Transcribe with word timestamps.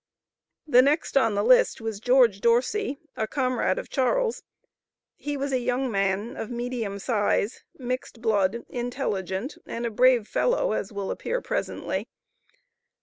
The 0.65 0.81
next 0.81 1.15
on 1.15 1.35
the 1.35 1.43
list 1.43 1.79
was 1.79 1.99
George 1.99 2.41
Dorsey, 2.41 2.97
a 3.15 3.27
comrade 3.27 3.77
of 3.77 3.91
Charles. 3.91 4.41
He 5.15 5.37
was 5.37 5.51
a 5.51 5.59
young 5.59 5.91
man, 5.91 6.35
of 6.35 6.49
medium 6.49 6.97
size, 6.97 7.61
mixed 7.77 8.19
blood, 8.19 8.65
intelligent, 8.67 9.59
and 9.67 9.85
a 9.85 9.91
brave 9.91 10.27
fellow 10.27 10.71
as 10.71 10.91
will 10.91 11.11
appear 11.11 11.39
presently. 11.39 12.07